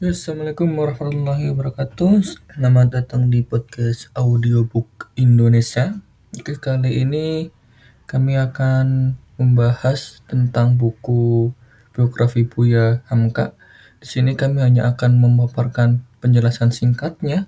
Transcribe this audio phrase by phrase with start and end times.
[0.00, 2.24] Assalamualaikum warahmatullahi wabarakatuh.
[2.56, 6.00] Selamat datang di podcast Audiobook Indonesia.
[6.32, 7.52] Oke, kali ini
[8.08, 11.52] kami akan membahas tentang buku
[11.92, 13.52] biografi Buya Hamka.
[14.00, 17.44] Di sini kami hanya akan memaparkan penjelasan singkatnya,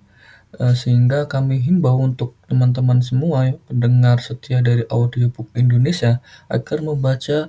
[0.60, 6.20] eh, sehingga kami himbau untuk teman-teman semua pendengar setia dari Audiobook Indonesia
[6.52, 7.48] agar membaca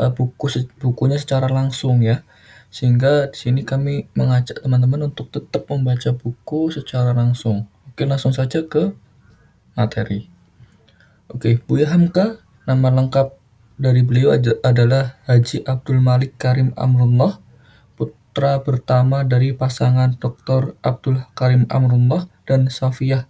[0.00, 2.24] eh, buku bukunya secara langsung ya
[2.72, 7.68] sehingga di sini kami mengajak teman-teman untuk tetap membaca buku secara langsung.
[7.92, 8.96] Oke, langsung saja ke
[9.76, 10.32] materi.
[11.28, 13.36] Oke, Buya Hamka, nama lengkap
[13.76, 14.32] dari beliau
[14.64, 17.44] adalah Haji Abdul Malik Karim Amrullah,
[17.92, 20.72] putra pertama dari pasangan Dr.
[20.80, 23.28] Abdul Karim Amrullah dan Safiyah.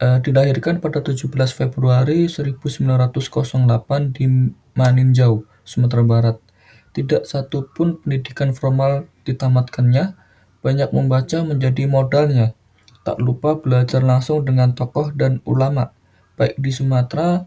[0.00, 4.24] Eh, dilahirkan pada 17 Februari 1908 di
[4.72, 6.49] Maninjau, Sumatera Barat.
[6.90, 10.18] Tidak satu pun pendidikan formal ditamatkannya,
[10.60, 12.58] banyak membaca menjadi modalnya.
[13.06, 15.94] Tak lupa belajar langsung dengan tokoh dan ulama,
[16.36, 17.46] baik di Sumatera,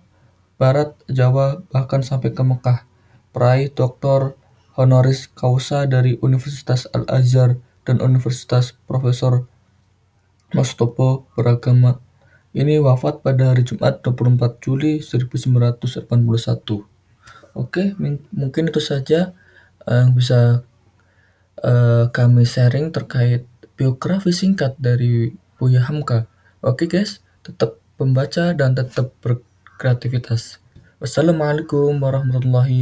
[0.57, 2.87] Barat, Jawa, bahkan sampai ke Mekah.
[3.33, 4.37] Peraih Doktor
[4.77, 9.49] Honoris Causa dari Universitas Al-Azhar dan Universitas Profesor
[10.53, 11.97] Mostopo beragama.
[12.53, 16.92] Ini wafat pada hari Jumat 24 Juli 1981.
[17.53, 17.93] Oke,
[18.33, 19.37] mungkin itu saja
[19.85, 20.65] yang bisa
[21.61, 23.45] uh, kami sharing terkait
[23.77, 26.25] biografi singkat dari Buya Hamka.
[26.65, 30.57] Oke guys, tetap membaca dan tetap berkreativitas.
[30.97, 32.81] Wassalamualaikum warahmatullahi